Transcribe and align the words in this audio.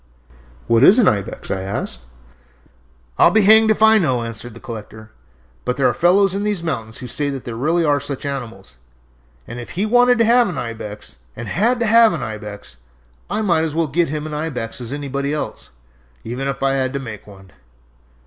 "What 0.65 0.83
is 0.83 0.97
an 0.97 1.07
ibex?" 1.07 1.51
I 1.51 1.61
asked. 1.61 2.05
"I'll 3.19 3.29
be 3.29 3.43
hanged 3.43 3.69
if 3.69 3.83
I 3.83 3.99
know," 3.99 4.23
answered 4.23 4.55
the 4.55 4.59
collector. 4.59 5.11
"But 5.63 5.77
there 5.77 5.85
are 5.87 5.93
fellows 5.93 6.33
in 6.33 6.43
these 6.43 6.63
mountains 6.63 6.97
who 6.97 7.05
say 7.05 7.29
that 7.29 7.43
there 7.43 7.55
really 7.55 7.85
are 7.85 7.99
such 7.99 8.25
animals, 8.25 8.77
and 9.45 9.59
if 9.59 9.77
he 9.77 9.85
wanted 9.85 10.17
to 10.17 10.25
have 10.25 10.49
an 10.49 10.57
ibex, 10.57 11.17
and 11.35 11.47
had 11.47 11.79
to 11.81 11.85
have 11.85 12.13
an 12.13 12.23
ibex, 12.23 12.77
I 13.29 13.43
might 13.43 13.63
as 13.63 13.75
well 13.75 13.85
get 13.85 14.09
him 14.09 14.25
an 14.25 14.33
ibex 14.33 14.81
as 14.81 14.91
anybody 14.91 15.35
else, 15.35 15.69
even 16.23 16.47
if 16.47 16.63
I 16.63 16.73
had 16.73 16.93
to 16.93 16.99
make 16.99 17.27
one. 17.27 17.51